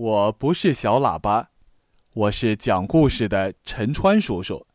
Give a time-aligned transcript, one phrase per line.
[0.00, 1.50] 我不是小喇叭，
[2.14, 4.66] 我是讲故事的陈川叔叔。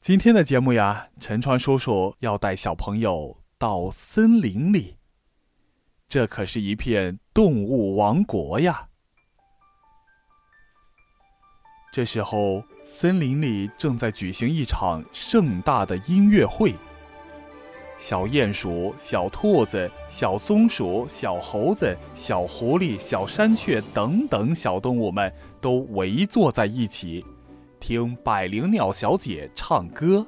[0.00, 4.96] 今天的节目呀，陈川叔叔要带小朋友到森林里。
[6.08, 8.88] 这可是一片动物王国呀！
[11.92, 16.74] 这时候，森林里正在举行一场盛大的音乐会。
[18.00, 27.22] 小鼹鼠、小兔子、小松鼠、小猴子、小狐狸、小山雀等等小动物们都围坐在一起，
[27.78, 30.26] 听百灵鸟小姐唱歌。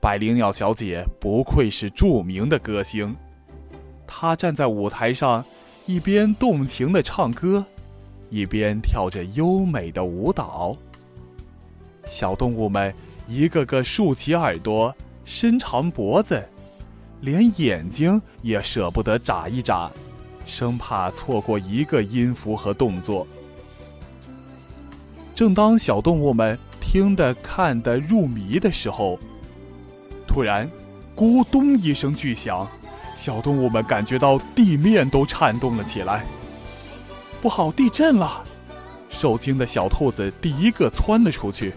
[0.00, 3.14] 百灵鸟小姐不愧是著名的歌星，
[4.06, 5.44] 她站在舞台上，
[5.84, 7.62] 一边动情的唱歌，
[8.30, 10.74] 一边跳着优美的舞蹈。
[12.06, 12.92] 小动物们
[13.28, 14.92] 一个个竖起耳朵。
[15.24, 16.42] 伸长脖子，
[17.20, 19.90] 连眼睛也舍不得眨一眨，
[20.44, 23.26] 生怕错过一个音符和动作。
[25.34, 29.18] 正当小动物们听得看得入迷的时候，
[30.26, 30.70] 突然，
[31.16, 32.66] 咕咚一声巨响，
[33.14, 36.26] 小动物们感觉到地面都颤动了起来。
[37.40, 38.42] 不好，地震了！
[39.08, 41.72] 受惊的小兔子第一个窜了出去。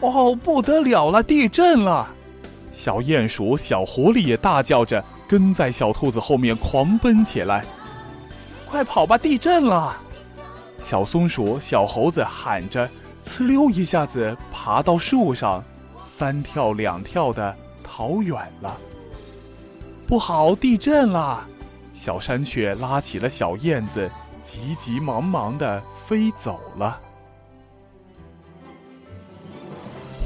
[0.00, 2.08] 哦，不得了了，地震了！
[2.74, 7.64] 小鼹鼠、小狐狸也大叫着，跟在小兔子后面狂奔起来。
[8.66, 9.96] 快跑吧，地震了！
[10.82, 12.90] 小松鼠、小猴子喊着，
[13.24, 15.62] 呲溜一下子爬到树上，
[16.06, 18.76] 三跳两跳的逃远了。
[20.08, 21.46] 不好，地震了！
[21.94, 24.10] 小山雀拉起了小燕子，
[24.42, 27.00] 急急忙忙的飞走了。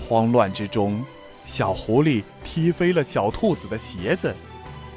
[0.09, 1.05] 慌乱之中。
[1.49, 4.35] 小狐狸踢飞了小兔子的鞋子，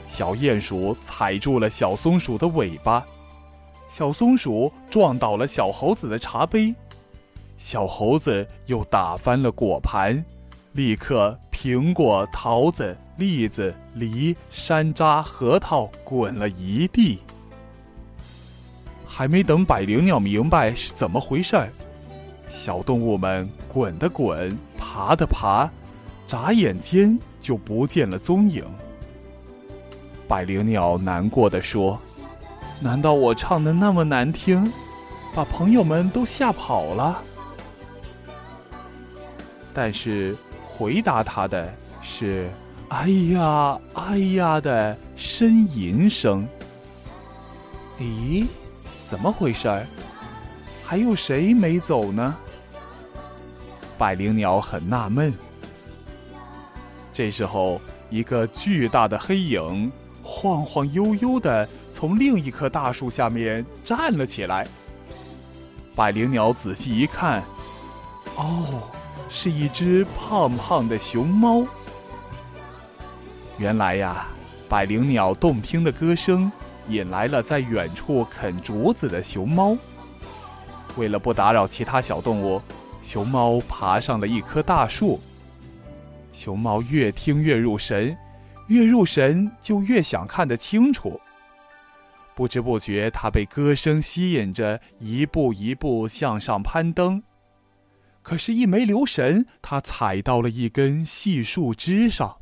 [0.05, 3.03] 小鼹鼠踩住了小松鼠的尾巴，
[3.89, 6.75] 小松鼠撞倒了小猴子的茶杯，
[7.57, 10.23] 小猴子又打翻了果盘，
[10.73, 17.19] 立刻苹果、桃子、栗子、梨、山楂、核桃滚了一地。
[19.07, 21.69] 还没等百灵鸟明白是怎么回事儿，
[22.51, 25.71] 小动物们滚的滚，爬的爬。
[26.31, 28.63] 眨眼间就不见了踪影。
[30.29, 31.99] 百灵鸟难过的说
[32.79, 34.71] ：“难道我唱的那么难听，
[35.35, 37.21] 把朋友们都吓跑了？”
[39.75, 40.33] 但是
[40.65, 41.69] 回答他的
[42.01, 42.49] 是
[42.87, 46.47] “哎呀，哎呀”的呻吟声。
[47.99, 48.47] 咦，
[49.03, 49.85] 怎么回事儿？
[50.85, 52.37] 还有谁没走呢？
[53.97, 55.33] 百灵鸟很纳闷。
[57.21, 59.91] 这时候，一个巨大的黑影
[60.23, 64.67] 晃晃悠悠的从另一棵大树下面站了起来。
[65.95, 67.43] 百灵鸟仔细一看，
[68.37, 68.81] 哦，
[69.29, 71.63] 是一只胖胖的熊猫。
[73.59, 74.25] 原来呀，
[74.67, 76.51] 百灵鸟动听的歌声
[76.87, 79.77] 引来了在远处啃竹子的熊猫。
[80.97, 82.59] 为了不打扰其他小动物，
[83.03, 85.19] 熊猫爬上了一棵大树。
[86.33, 88.17] 熊猫越听越入神，
[88.67, 91.19] 越入神就越想看得清楚。
[92.33, 97.21] 不知不觉，它被歌声吸引着，一步一步向上攀登。
[98.21, 102.37] 可是，一没留神，它踩到了一根细树枝上。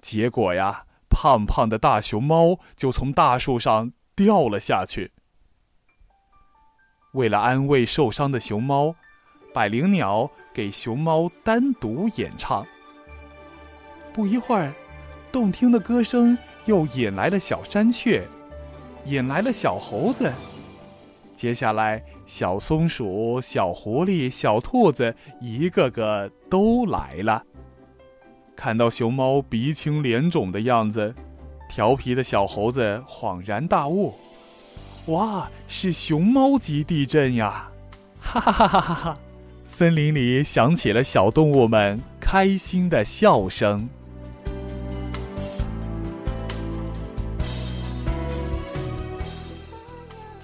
[0.00, 5.12] 结果呀，胖胖的大熊猫就从大树上掉了下去。
[7.12, 8.94] 为了安慰受伤的熊猫，
[9.52, 12.66] 百灵鸟给熊猫单独演唱。
[14.18, 14.72] 不一会儿，
[15.30, 18.26] 动听的歌声又引来了小山雀，
[19.04, 20.28] 引来了小猴子。
[21.36, 27.44] 接下来，小松鼠、小狐狸、小兔子一个个都来了。
[28.56, 31.14] 看到熊猫鼻青脸肿的样子，
[31.68, 34.12] 调皮的小猴子恍然大悟
[35.06, 37.70] ：“哇，是熊猫级地震呀！”
[38.20, 39.18] 哈哈哈哈哈哈！
[39.64, 43.88] 森林里响起了小动物们开心的笑声。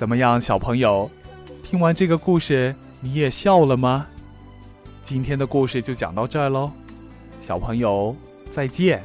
[0.04, 1.10] 怎么样，小朋友？
[1.62, 4.06] 听完这个故事，你也笑了吗？
[5.02, 6.70] 今天的故事就讲到这儿喽，
[7.40, 8.14] 小朋友
[8.50, 9.02] 再见。